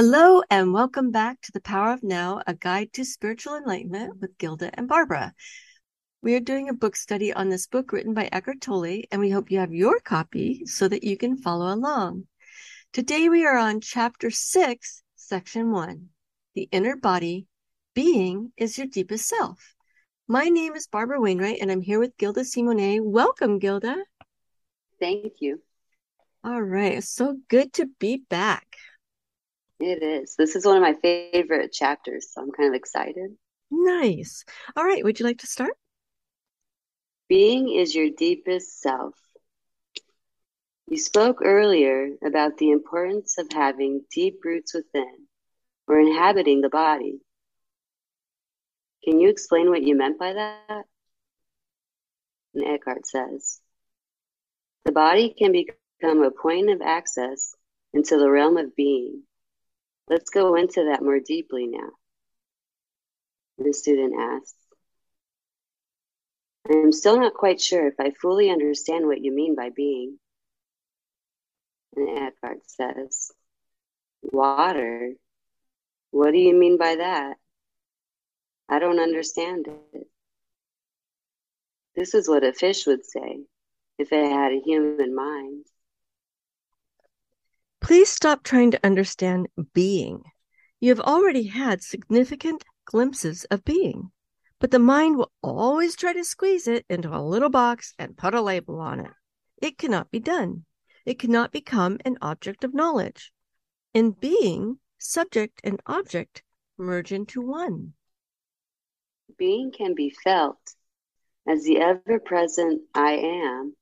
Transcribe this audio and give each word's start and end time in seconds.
Hello 0.00 0.42
and 0.48 0.72
welcome 0.72 1.10
back 1.10 1.40
to 1.40 1.50
The 1.50 1.60
Power 1.60 1.92
of 1.92 2.04
Now, 2.04 2.40
a 2.46 2.54
guide 2.54 2.92
to 2.92 3.04
spiritual 3.04 3.56
enlightenment 3.56 4.20
with 4.20 4.38
Gilda 4.38 4.70
and 4.74 4.86
Barbara. 4.86 5.34
We 6.22 6.36
are 6.36 6.40
doing 6.40 6.68
a 6.68 6.72
book 6.72 6.94
study 6.94 7.32
on 7.32 7.48
this 7.48 7.66
book 7.66 7.90
written 7.90 8.14
by 8.14 8.28
Eckhart 8.30 8.60
Tolle, 8.60 9.02
and 9.10 9.20
we 9.20 9.30
hope 9.30 9.50
you 9.50 9.58
have 9.58 9.72
your 9.72 9.98
copy 9.98 10.62
so 10.66 10.86
that 10.86 11.02
you 11.02 11.16
can 11.16 11.36
follow 11.36 11.74
along. 11.74 12.28
Today 12.92 13.28
we 13.28 13.44
are 13.44 13.56
on 13.56 13.80
chapter 13.80 14.30
six, 14.30 15.02
section 15.16 15.72
one. 15.72 16.10
The 16.54 16.68
inner 16.70 16.94
body, 16.94 17.48
being 17.92 18.52
is 18.56 18.78
your 18.78 18.86
deepest 18.86 19.26
self. 19.26 19.74
My 20.28 20.44
name 20.44 20.76
is 20.76 20.86
Barbara 20.86 21.20
Wainwright, 21.20 21.58
and 21.60 21.72
I'm 21.72 21.82
here 21.82 21.98
with 21.98 22.16
Gilda 22.18 22.42
Simonet. 22.42 23.00
Welcome, 23.02 23.58
Gilda. 23.58 23.96
Thank 25.00 25.40
you. 25.40 25.60
All 26.44 26.62
right. 26.62 27.02
So 27.02 27.38
good 27.48 27.72
to 27.72 27.86
be 27.98 28.22
back. 28.30 28.64
It 29.80 30.02
is. 30.02 30.34
This 30.36 30.56
is 30.56 30.66
one 30.66 30.76
of 30.76 30.82
my 30.82 30.94
favorite 30.94 31.72
chapters, 31.72 32.28
so 32.32 32.42
I'm 32.42 32.50
kind 32.50 32.68
of 32.68 32.74
excited. 32.74 33.36
Nice. 33.70 34.44
All 34.76 34.84
right. 34.84 35.04
Would 35.04 35.20
you 35.20 35.26
like 35.26 35.38
to 35.38 35.46
start? 35.46 35.72
Being 37.28 37.72
is 37.72 37.94
your 37.94 38.08
deepest 38.10 38.80
self. 38.80 39.14
You 40.88 40.96
spoke 40.96 41.40
earlier 41.44 42.10
about 42.24 42.56
the 42.56 42.70
importance 42.70 43.36
of 43.36 43.52
having 43.52 44.04
deep 44.10 44.40
roots 44.44 44.72
within 44.72 45.26
or 45.86 46.00
inhabiting 46.00 46.62
the 46.62 46.70
body. 46.70 47.20
Can 49.04 49.20
you 49.20 49.28
explain 49.28 49.68
what 49.68 49.82
you 49.82 49.94
meant 49.94 50.18
by 50.18 50.32
that? 50.32 50.84
And 52.54 52.64
Eckhart 52.66 53.06
says 53.06 53.60
the 54.84 54.92
body 54.92 55.34
can 55.38 55.52
become 55.52 56.22
a 56.22 56.30
point 56.30 56.70
of 56.70 56.80
access 56.80 57.54
into 57.92 58.16
the 58.16 58.30
realm 58.30 58.56
of 58.56 58.74
being. 58.74 59.22
Let's 60.08 60.30
go 60.30 60.54
into 60.54 60.86
that 60.86 61.02
more 61.02 61.20
deeply 61.20 61.66
now. 61.66 61.90
The 63.58 63.72
student 63.74 64.14
asks, 64.18 64.54
I 66.68 66.74
am 66.74 66.92
still 66.92 67.18
not 67.18 67.34
quite 67.34 67.60
sure 67.60 67.86
if 67.86 67.94
I 67.98 68.10
fully 68.10 68.50
understand 68.50 69.06
what 69.06 69.22
you 69.22 69.34
mean 69.34 69.54
by 69.54 69.70
being. 69.74 70.18
And 71.96 72.18
Eckhart 72.18 72.60
says, 72.66 73.32
Water? 74.22 75.12
What 76.10 76.32
do 76.32 76.38
you 76.38 76.54
mean 76.54 76.78
by 76.78 76.96
that? 76.96 77.36
I 78.68 78.78
don't 78.78 79.00
understand 79.00 79.66
it. 79.66 80.06
This 81.96 82.14
is 82.14 82.28
what 82.28 82.44
a 82.44 82.52
fish 82.52 82.86
would 82.86 83.04
say 83.04 83.40
if 83.98 84.12
it 84.12 84.30
had 84.30 84.52
a 84.52 84.60
human 84.64 85.14
mind. 85.14 85.64
Please 87.88 88.10
stop 88.10 88.42
trying 88.42 88.70
to 88.70 88.84
understand 88.84 89.48
being. 89.72 90.22
You 90.78 90.90
have 90.90 91.00
already 91.00 91.44
had 91.44 91.82
significant 91.82 92.62
glimpses 92.84 93.46
of 93.46 93.64
being, 93.64 94.10
but 94.60 94.70
the 94.70 94.78
mind 94.78 95.16
will 95.16 95.32
always 95.42 95.96
try 95.96 96.12
to 96.12 96.22
squeeze 96.22 96.68
it 96.68 96.84
into 96.90 97.08
a 97.08 97.24
little 97.24 97.48
box 97.48 97.94
and 97.98 98.14
put 98.14 98.34
a 98.34 98.42
label 98.42 98.78
on 98.78 99.00
it. 99.00 99.10
It 99.62 99.78
cannot 99.78 100.10
be 100.10 100.20
done. 100.20 100.66
It 101.06 101.18
cannot 101.18 101.50
become 101.50 101.96
an 102.04 102.18
object 102.20 102.62
of 102.62 102.74
knowledge. 102.74 103.32
In 103.94 104.10
being, 104.10 104.80
subject 104.98 105.58
and 105.64 105.80
object 105.86 106.42
merge 106.76 107.10
into 107.10 107.40
one. 107.40 107.94
Being 109.38 109.72
can 109.72 109.94
be 109.94 110.10
felt 110.10 110.74
as 111.48 111.64
the 111.64 111.78
ever 111.78 112.20
present 112.20 112.82
I 112.94 113.12
am 113.12 113.76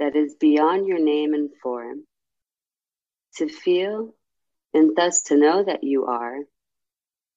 that 0.00 0.16
is 0.16 0.34
beyond 0.34 0.88
your 0.88 0.98
name 0.98 1.32
and 1.32 1.50
form. 1.62 2.08
To 3.36 3.48
feel 3.48 4.14
and 4.72 4.96
thus 4.96 5.22
to 5.22 5.36
know 5.36 5.64
that 5.64 5.82
you 5.84 6.06
are 6.06 6.38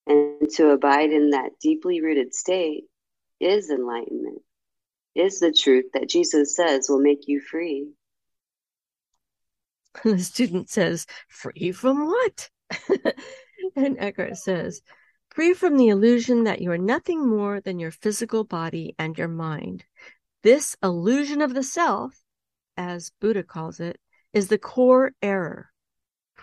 and 0.06 0.50
to 0.56 0.70
abide 0.70 1.12
in 1.12 1.32
that 1.32 1.60
deeply 1.62 2.02
rooted 2.02 2.34
state 2.34 2.86
is 3.40 3.70
enlightenment, 3.70 4.42
is 5.16 5.40
the 5.40 5.52
truth 5.52 5.86
that 5.94 6.10
Jesus 6.10 6.56
says 6.56 6.88
will 6.90 7.02
make 7.02 7.28
you 7.28 7.42
free. 7.42 7.92
The 10.04 10.20
student 10.20 10.70
says, 10.70 11.08
Free 11.28 11.72
from 11.72 12.06
what? 12.06 12.50
and 13.76 13.98
Eckhart 13.98 14.38
says, 14.38 14.82
Free 15.32 15.54
from 15.54 15.78
the 15.78 15.90
illusion 15.90 16.44
that 16.44 16.62
you 16.62 16.72
are 16.72 16.78
nothing 16.78 17.28
more 17.28 17.60
than 17.60 17.80
your 17.80 17.92
physical 17.92 18.44
body 18.44 18.94
and 19.00 19.18
your 19.18 19.28
mind. 19.28 19.84
This 20.44 20.78
illusion 20.84 21.42
of 21.42 21.56
the 21.56 21.64
self 21.64 22.24
as 22.78 23.12
Buddha 23.20 23.44
calls 23.44 23.80
it, 23.80 24.00
is 24.34 24.48
the 24.48 24.58
core 24.58 25.12
error, 25.22 25.72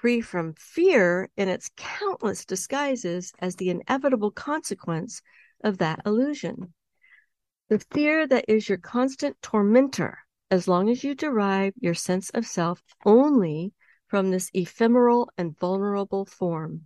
free 0.05 0.21
from 0.21 0.53
fear 0.59 1.31
in 1.35 1.49
its 1.49 1.71
countless 1.79 2.45
disguises 2.45 3.33
as 3.39 3.57
the 3.57 3.71
inevitable 3.71 4.31
consequence 4.31 5.23
of 5.63 5.79
that 5.79 5.99
illusion. 6.05 6.75
The 7.71 7.79
fear 7.91 8.27
that 8.27 8.45
is 8.47 8.69
your 8.69 8.77
constant 8.77 9.41
tormentor 9.41 10.19
as 10.51 10.69
long 10.69 10.91
as 10.91 11.05
you 11.05 11.15
derive 11.15 11.73
your 11.81 11.95
sense 11.95 12.29
of 12.35 12.45
self 12.45 12.83
only 13.07 13.73
from 14.07 14.31
this 14.31 14.51
ephemeral 14.53 15.31
and 15.39 15.59
vulnerable 15.59 16.27
form, 16.27 16.83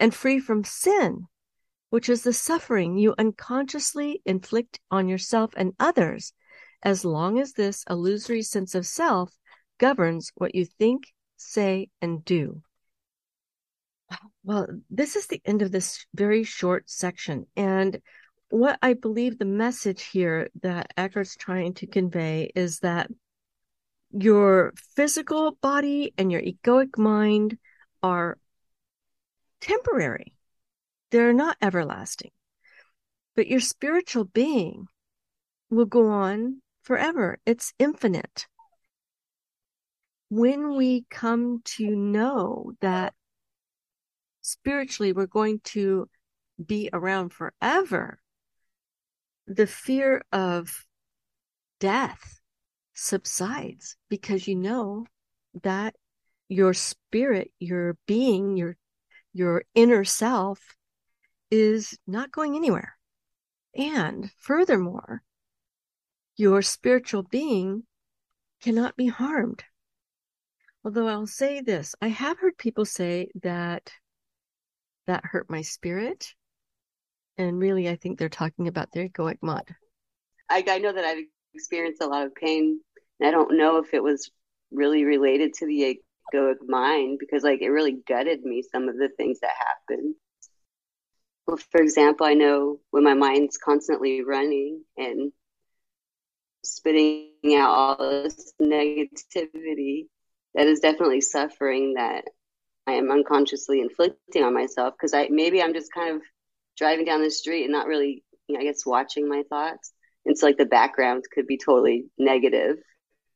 and 0.00 0.12
free 0.12 0.40
from 0.40 0.64
sin, 0.64 1.28
which 1.90 2.08
is 2.08 2.24
the 2.24 2.32
suffering 2.32 2.98
you 2.98 3.14
unconsciously 3.18 4.20
inflict 4.24 4.80
on 4.90 5.06
yourself 5.06 5.54
and 5.56 5.74
others 5.78 6.32
as 6.82 7.04
long 7.04 7.38
as 7.38 7.52
this 7.52 7.84
illusory 7.88 8.42
sense 8.42 8.74
of 8.74 8.84
self 8.84 9.32
governs 9.78 10.32
what 10.34 10.56
you 10.56 10.64
think, 10.64 11.12
say, 11.38 11.88
and 12.02 12.24
do. 12.24 12.62
Well, 14.44 14.66
this 14.90 15.16
is 15.16 15.26
the 15.26 15.42
end 15.44 15.62
of 15.62 15.72
this 15.72 16.06
very 16.14 16.44
short 16.44 16.88
section. 16.88 17.46
And 17.56 18.00
what 18.50 18.78
I 18.82 18.94
believe 18.94 19.38
the 19.38 19.44
message 19.44 20.02
here 20.02 20.48
that 20.62 20.92
Eckhart's 20.96 21.36
trying 21.36 21.74
to 21.74 21.86
convey 21.86 22.50
is 22.54 22.80
that 22.80 23.10
your 24.10 24.72
physical 24.96 25.58
body 25.60 26.14
and 26.16 26.32
your 26.32 26.40
egoic 26.40 26.96
mind 26.96 27.58
are 28.02 28.38
temporary, 29.60 30.34
they're 31.10 31.34
not 31.34 31.56
everlasting. 31.60 32.30
But 33.36 33.48
your 33.48 33.60
spiritual 33.60 34.24
being 34.24 34.86
will 35.70 35.84
go 35.84 36.08
on 36.08 36.62
forever. 36.82 37.38
It's 37.44 37.74
infinite. 37.78 38.46
When 40.30 40.76
we 40.76 41.06
come 41.10 41.62
to 41.76 41.96
know 41.96 42.72
that 42.80 43.14
spiritually 44.42 45.12
we're 45.12 45.26
going 45.26 45.60
to 45.64 46.08
be 46.64 46.90
around 46.92 47.32
forever, 47.32 48.20
the 49.46 49.66
fear 49.66 50.22
of 50.32 50.84
death 51.80 52.40
subsides 52.94 53.96
because 54.08 54.46
you 54.46 54.56
know 54.56 55.06
that 55.62 55.94
your 56.48 56.74
spirit, 56.74 57.52
your 57.58 57.96
being, 58.06 58.56
your 58.56 58.76
your 59.32 59.62
inner 59.74 60.04
self 60.04 60.76
is 61.50 61.96
not 62.06 62.32
going 62.32 62.56
anywhere. 62.56 62.96
And 63.74 64.30
furthermore, 64.38 65.22
your 66.36 66.62
spiritual 66.62 67.22
being 67.22 67.84
cannot 68.60 68.96
be 68.96 69.06
harmed. 69.06 69.62
Although 70.84 71.08
I'll 71.08 71.26
say 71.26 71.60
this, 71.60 71.94
I 72.00 72.08
have 72.08 72.38
heard 72.38 72.56
people 72.56 72.84
say 72.84 73.28
that 73.42 73.92
that 75.06 75.24
hurt 75.24 75.50
my 75.50 75.62
spirit. 75.62 76.34
And 77.36 77.58
really, 77.58 77.88
I 77.88 77.96
think 77.96 78.18
they're 78.18 78.28
talking 78.28 78.68
about 78.68 78.92
their 78.92 79.08
egoic 79.08 79.38
mud. 79.42 79.64
I, 80.50 80.64
I 80.68 80.78
know 80.78 80.92
that 80.92 81.04
I've 81.04 81.24
experienced 81.54 82.02
a 82.02 82.06
lot 82.06 82.26
of 82.26 82.34
pain. 82.34 82.80
And 83.20 83.28
I 83.28 83.30
don't 83.30 83.56
know 83.56 83.78
if 83.78 83.94
it 83.94 84.02
was 84.02 84.30
really 84.70 85.04
related 85.04 85.54
to 85.54 85.66
the 85.66 85.98
egoic 86.34 86.56
mind 86.66 87.18
because, 87.18 87.42
like, 87.42 87.60
it 87.62 87.70
really 87.70 87.98
gutted 88.06 88.44
me 88.44 88.62
some 88.62 88.88
of 88.88 88.96
the 88.96 89.08
things 89.16 89.40
that 89.40 89.50
happened. 89.58 90.14
Well, 91.46 91.58
for 91.72 91.80
example, 91.80 92.26
I 92.26 92.34
know 92.34 92.80
when 92.90 93.04
my 93.04 93.14
mind's 93.14 93.56
constantly 93.56 94.22
running 94.22 94.84
and 94.96 95.32
spitting 96.64 97.30
out 97.56 97.70
all 97.70 98.22
this 98.22 98.52
negativity 98.60 100.06
that 100.54 100.66
is 100.66 100.80
definitely 100.80 101.20
suffering 101.20 101.94
that 101.94 102.24
I 102.86 102.92
am 102.92 103.10
unconsciously 103.10 103.80
inflicting 103.80 104.42
on 104.42 104.54
myself 104.54 104.94
because 104.94 105.12
I 105.12 105.28
maybe 105.30 105.62
I'm 105.62 105.74
just 105.74 105.92
kind 105.92 106.16
of 106.16 106.22
driving 106.76 107.04
down 107.04 107.22
the 107.22 107.30
street 107.30 107.64
and 107.64 107.72
not 107.72 107.86
really, 107.86 108.24
you 108.46 108.54
know, 108.54 108.60
I 108.60 108.64
guess 108.64 108.86
watching 108.86 109.28
my 109.28 109.42
thoughts. 109.50 109.92
And 110.24 110.38
so 110.38 110.46
like 110.46 110.56
the 110.56 110.64
background 110.64 111.24
could 111.32 111.46
be 111.46 111.58
totally 111.58 112.06
negative. 112.18 112.76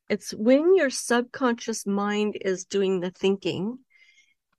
It's 0.09 0.33
when 0.33 0.75
your 0.75 0.91
subconscious 0.91 1.87
mind 1.87 2.37
is 2.41 2.65
doing 2.65 3.01
the 3.01 3.11
thinking, 3.11 3.79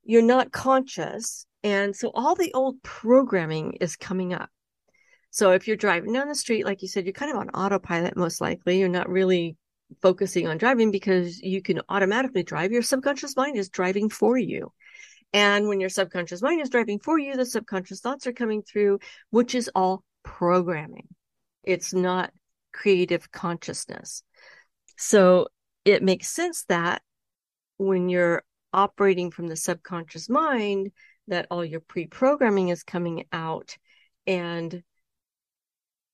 you're 0.03 0.21
not 0.21 0.51
conscious. 0.51 1.45
And 1.63 1.95
so 1.95 2.11
all 2.13 2.35
the 2.35 2.53
old 2.53 2.81
programming 2.83 3.73
is 3.81 3.95
coming 3.95 4.33
up. 4.33 4.49
So 5.31 5.51
if 5.51 5.67
you're 5.67 5.77
driving 5.77 6.13
down 6.13 6.27
the 6.27 6.35
street, 6.35 6.65
like 6.65 6.81
you 6.81 6.87
said, 6.87 7.05
you're 7.05 7.13
kind 7.13 7.31
of 7.31 7.37
on 7.37 7.49
autopilot, 7.49 8.15
most 8.15 8.41
likely. 8.41 8.79
You're 8.79 8.89
not 8.89 9.09
really 9.09 9.55
focusing 10.01 10.47
on 10.47 10.57
driving 10.57 10.91
because 10.91 11.41
you 11.41 11.61
can 11.61 11.81
automatically 11.89 12.43
drive. 12.43 12.71
Your 12.71 12.81
subconscious 12.81 13.35
mind 13.35 13.57
is 13.57 13.69
driving 13.69 14.09
for 14.09 14.37
you. 14.37 14.71
And 15.33 15.67
when 15.67 15.79
your 15.79 15.89
subconscious 15.89 16.41
mind 16.41 16.61
is 16.61 16.69
driving 16.69 16.99
for 16.99 17.17
you, 17.17 17.35
the 17.35 17.45
subconscious 17.45 18.01
thoughts 18.01 18.27
are 18.27 18.33
coming 18.33 18.61
through, 18.61 18.99
which 19.31 19.55
is 19.55 19.69
all 19.73 20.03
programming. 20.23 21.07
It's 21.63 21.93
not 21.93 22.31
creative 22.71 23.31
consciousness. 23.31 24.23
So 24.97 25.47
it 25.85 26.03
makes 26.03 26.29
sense 26.29 26.65
that 26.69 27.01
when 27.77 28.09
you're 28.09 28.43
operating 28.71 29.31
from 29.31 29.47
the 29.47 29.55
subconscious 29.55 30.29
mind, 30.29 30.91
that 31.27 31.47
all 31.49 31.63
your 31.63 31.79
pre 31.79 32.07
programming 32.07 32.69
is 32.69 32.83
coming 32.83 33.25
out 33.31 33.77
and 34.27 34.83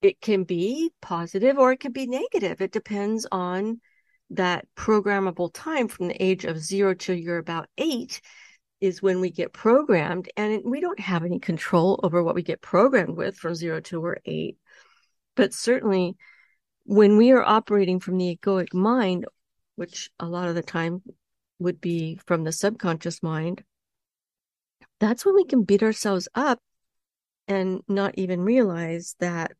it 0.02 0.20
can 0.20 0.44
be 0.44 0.90
positive 1.02 1.58
or 1.58 1.72
it 1.72 1.80
can 1.80 1.92
be 1.92 2.06
negative. 2.06 2.60
It 2.60 2.72
depends 2.72 3.26
on 3.30 3.80
that 4.30 4.66
programmable 4.76 5.50
time 5.52 5.88
from 5.88 6.08
the 6.08 6.22
age 6.22 6.44
of 6.44 6.58
zero 6.58 6.94
till 6.94 7.16
you're 7.16 7.38
about 7.38 7.68
eight 7.76 8.20
is 8.80 9.02
when 9.02 9.20
we 9.20 9.30
get 9.30 9.52
programmed 9.52 10.30
and 10.36 10.62
we 10.64 10.80
don't 10.80 11.00
have 11.00 11.24
any 11.24 11.38
control 11.38 12.00
over 12.02 12.22
what 12.22 12.34
we 12.34 12.42
get 12.42 12.62
programmed 12.62 13.16
with 13.16 13.36
from 13.36 13.54
zero 13.54 13.80
to 13.80 14.00
we're 14.00 14.16
eight 14.24 14.56
but 15.34 15.52
certainly 15.52 16.16
when 16.84 17.16
we 17.16 17.32
are 17.32 17.42
operating 17.42 18.00
from 18.00 18.16
the 18.16 18.36
egoic 18.36 18.72
mind 18.72 19.26
which 19.74 20.10
a 20.20 20.26
lot 20.26 20.48
of 20.48 20.54
the 20.54 20.62
time 20.62 21.02
would 21.58 21.80
be 21.80 22.18
from 22.24 22.44
the 22.44 22.52
subconscious 22.52 23.22
mind 23.22 23.62
that's 25.00 25.24
when 25.26 25.34
we 25.34 25.44
can 25.44 25.64
beat 25.64 25.82
ourselves 25.82 26.28
up 26.34 26.60
and 27.48 27.80
not 27.88 28.14
even 28.16 28.40
realize 28.40 29.16
that 29.18 29.52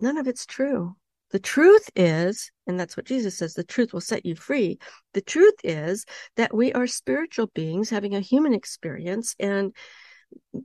none 0.00 0.16
of 0.16 0.26
it's 0.26 0.46
true 0.46 0.96
the 1.30 1.38
truth 1.38 1.88
is, 1.94 2.50
and 2.66 2.78
that's 2.78 2.96
what 2.96 3.06
Jesus 3.06 3.38
says, 3.38 3.54
the 3.54 3.62
truth 3.62 3.92
will 3.92 4.00
set 4.00 4.26
you 4.26 4.34
free. 4.34 4.78
The 5.14 5.20
truth 5.20 5.54
is 5.62 6.04
that 6.36 6.54
we 6.54 6.72
are 6.72 6.86
spiritual 6.86 7.46
beings 7.54 7.90
having 7.90 8.14
a 8.14 8.20
human 8.20 8.52
experience. 8.52 9.36
And 9.38 9.74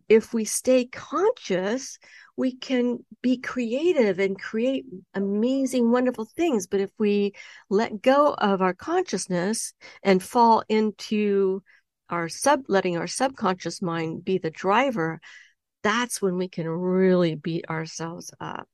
if 0.09 0.33
we 0.33 0.43
stay 0.43 0.85
conscious, 0.85 1.99
we 2.35 2.55
can 2.55 3.05
be 3.21 3.37
creative 3.37 4.19
and 4.19 4.39
create 4.39 4.85
amazing, 5.13 5.91
wonderful 5.91 6.25
things. 6.25 6.65
But 6.65 6.81
if 6.81 6.91
we 6.97 7.33
let 7.69 8.01
go 8.01 8.33
of 8.33 8.61
our 8.61 8.73
consciousness 8.73 9.73
and 10.03 10.21
fall 10.21 10.63
into 10.67 11.61
our 12.09 12.27
sub, 12.27 12.63
letting 12.67 12.97
our 12.97 13.07
subconscious 13.07 13.81
mind 13.81 14.25
be 14.25 14.39
the 14.39 14.51
driver, 14.51 15.19
that's 15.83 16.21
when 16.21 16.37
we 16.37 16.47
can 16.47 16.67
really 16.67 17.35
beat 17.35 17.69
ourselves 17.69 18.31
up. 18.39 18.67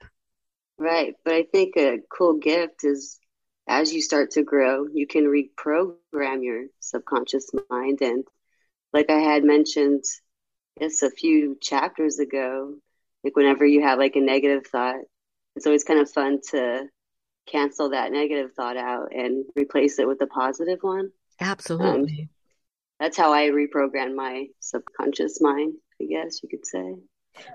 Right. 0.81 1.13
But 1.23 1.35
I 1.35 1.43
think 1.43 1.77
a 1.77 1.99
cool 2.09 2.39
gift 2.39 2.83
is 2.83 3.19
as 3.67 3.93
you 3.93 4.01
start 4.01 4.31
to 4.31 4.41
grow, 4.41 4.87
you 4.91 5.05
can 5.05 5.25
reprogram 5.25 6.43
your 6.43 6.65
subconscious 6.79 7.51
mind. 7.69 7.99
And 8.01 8.23
like 8.91 9.11
I 9.11 9.19
had 9.19 9.43
mentioned 9.43 10.03
just 10.79 11.03
a 11.03 11.11
few 11.11 11.55
chapters 11.61 12.17
ago, 12.17 12.77
like 13.23 13.35
whenever 13.35 13.63
you 13.63 13.83
have 13.83 13.99
like 13.99 14.15
a 14.15 14.21
negative 14.21 14.65
thought, 14.65 15.01
it's 15.55 15.67
always 15.67 15.83
kind 15.83 15.99
of 15.99 16.09
fun 16.09 16.39
to 16.49 16.87
cancel 17.45 17.91
that 17.91 18.11
negative 18.11 18.53
thought 18.55 18.75
out 18.75 19.13
and 19.13 19.45
replace 19.55 19.99
it 19.99 20.07
with 20.07 20.19
a 20.23 20.27
positive 20.27 20.79
one. 20.81 21.11
Absolutely. 21.39 22.21
Um, 22.21 22.29
that's 22.99 23.17
how 23.17 23.33
I 23.33 23.49
reprogram 23.49 24.15
my 24.15 24.47
subconscious 24.59 25.41
mind, 25.41 25.75
I 26.01 26.05
guess 26.05 26.41
you 26.41 26.49
could 26.49 26.65
say. 26.65 26.95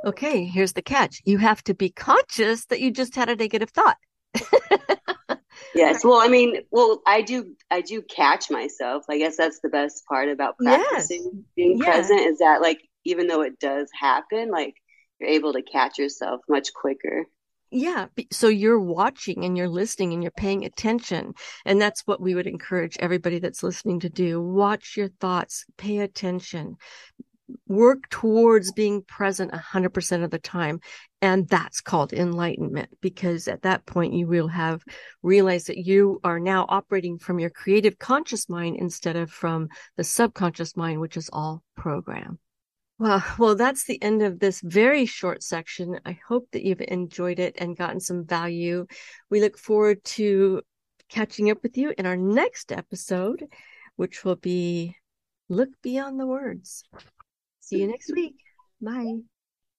Okay, 0.05 0.45
here's 0.45 0.73
the 0.73 0.83
catch. 0.83 1.21
You 1.25 1.39
have 1.39 1.63
to 1.65 1.75
be 1.75 1.91
conscious 1.91 2.67
that 2.67 2.81
you 2.81 2.91
just 2.91 3.15
had 3.15 3.29
a 3.29 3.37
negative 3.37 3.71
thought. 3.71 3.99
yes. 5.75 6.05
Well, 6.05 6.21
I 6.21 6.29
mean, 6.29 6.63
well, 6.71 7.03
I 7.07 7.23
do 7.23 7.55
I 7.71 7.81
do 7.81 8.03
catch 8.03 8.51
myself. 8.51 9.05
I 9.09 9.19
guess 9.19 9.37
that's 9.37 9.61
the 9.61 9.69
best 9.69 10.05
part 10.07 10.29
about 10.29 10.59
practicing 10.59 11.23
yes. 11.25 11.45
being 11.55 11.79
yes. 11.79 11.87
present 11.87 12.21
is 12.21 12.39
that 12.39 12.61
like 12.61 12.81
even 13.05 13.27
though 13.27 13.43
it 13.43 13.59
does 13.59 13.89
happen, 13.99 14.51
like 14.51 14.75
you're 15.21 15.31
able 15.31 15.53
to 15.53 15.63
catch 15.63 15.99
yourself 15.99 16.41
much 16.49 16.73
quicker. 16.75 17.27
Yeah. 17.71 18.07
So 18.33 18.49
you're 18.49 18.79
watching 18.79 19.45
and 19.45 19.57
you're 19.57 19.69
listening 19.69 20.13
and 20.13 20.23
you're 20.23 20.31
paying 20.31 20.65
attention. 20.65 21.35
And 21.65 21.81
that's 21.81 22.07
what 22.07 22.21
we 22.21 22.35
would 22.35 22.47
encourage 22.47 22.97
everybody 23.01 23.41
that's 23.41 23.63
listening 23.63 24.01
to 24.01 24.09
do. 24.09 24.41
Watch 24.41 24.97
your 24.97 25.09
thoughts, 25.09 25.65
pay 25.77 25.99
attention, 25.99 26.77
work 27.69 28.09
towards 28.11 28.73
being 28.73 29.03
present 29.03 29.53
100% 29.53 30.25
of 30.25 30.31
the 30.31 30.39
time. 30.39 30.81
And 31.21 31.49
that's 31.49 31.81
called 31.81 32.13
enlightenment 32.13 32.91
because 33.01 33.49
at 33.49 33.63
that 33.63 33.87
point 33.87 34.15
you 34.15 34.27
will 34.27 34.49
have 34.49 34.83
realized 35.23 35.67
that 35.69 35.79
you 35.79 36.21
are 36.23 36.39
now 36.39 36.67
operating 36.69 37.19
from 37.19 37.39
your 37.39 37.51
creative 37.51 37.99
conscious 37.99 38.49
mind 38.49 38.77
instead 38.79 39.17
of 39.17 39.31
from 39.31 39.69
the 39.97 40.05
subconscious 40.05 40.77
mind, 40.77 41.01
which 41.01 41.17
is 41.17 41.31
all 41.33 41.63
program. 41.77 42.39
Well, 42.99 43.23
well, 43.39 43.57
that's 43.57 43.85
the 43.85 44.03
end 44.03 44.23
of 44.23 44.39
this 44.39 44.63
very 44.63 45.05
short 45.05 45.43
section. 45.43 46.01
I 46.07 46.19
hope 46.27 46.49
that 46.53 46.65
you've 46.65 46.81
enjoyed 46.81 47.39
it 47.39 47.57
and 47.59 47.77
gotten 47.77 48.01
some 48.01 48.25
value. 48.25 48.87
We 49.29 49.43
look 49.43 49.59
forward 49.59 50.03
to 50.05 50.63
catching 51.09 51.51
up 51.51 51.63
with 51.63 51.77
you 51.77 51.93
in 51.99 52.07
our 52.07 52.17
next 52.17 52.73
episode, 52.73 53.47
which 53.97 54.25
will 54.25 54.37
be 54.37 54.97
Look 55.49 55.71
Beyond 55.83 56.19
the 56.19 56.27
Words. 56.27 56.85
See 57.67 57.81
you 57.81 57.89
next 57.89 58.13
week. 58.15 58.37
Bye. 58.81 59.17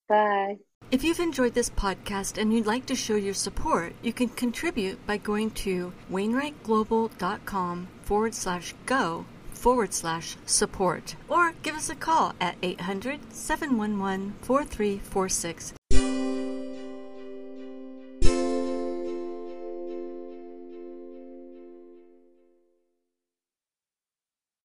Bye. 0.10 0.58
If 0.92 1.06
you've 1.06 1.22
enjoyed 1.22 1.54
this 1.54 1.70
podcast 1.70 2.38
and 2.38 2.54
you'd 2.54 2.66
like 2.66 2.86
to 2.88 2.96
show 2.96 3.16
your 3.16 3.34
support, 3.34 3.94
you 4.02 4.12
can 4.12 4.28
contribute 4.28 5.06
by 5.08 5.16
going 5.16 5.52
to 5.52 5.94
wainwrightglobal.com 6.12 7.88
forward 8.04 8.34
slash 8.34 8.76
go 8.86 9.26
forward 9.54 9.94
slash 9.94 10.36
support 10.46 11.16
or 11.30 11.54
give 11.64 11.76
us 11.76 11.90
a 11.90 11.96
call 11.96 12.36
at 12.42 12.58
800 12.62 13.34
711 13.34 14.36
4346. 14.42 15.74